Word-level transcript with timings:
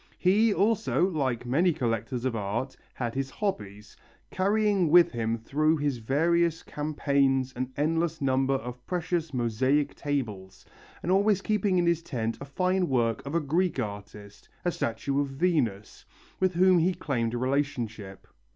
He 0.17 0.51
also, 0.51 1.05
like 1.05 1.45
many 1.45 1.71
collectors 1.73 2.25
of 2.25 2.35
art, 2.35 2.75
had 2.95 3.13
his 3.13 3.29
hobbies, 3.29 3.95
carrying 4.31 4.89
with 4.89 5.11
him 5.11 5.37
through 5.37 5.77
his 5.77 5.97
various 5.97 6.63
campaigns 6.63 7.53
an 7.55 7.71
endless 7.77 8.19
number 8.19 8.55
of 8.55 8.83
precious 8.87 9.31
mosaic 9.31 9.93
tables, 9.93 10.65
and 11.03 11.11
always 11.11 11.43
keeping 11.43 11.77
in 11.77 11.85
his 11.85 12.01
tent 12.01 12.35
a 12.41 12.45
fine 12.45 12.89
work 12.89 13.23
of 13.27 13.35
a 13.35 13.39
Greek 13.39 13.79
artist, 13.79 14.49
a 14.65 14.71
statue 14.71 15.21
of 15.21 15.27
Venus, 15.27 16.03
with 16.39 16.55
whom 16.55 16.79
he 16.79 16.95
claimed 16.95 17.35
relationship. 17.35 18.27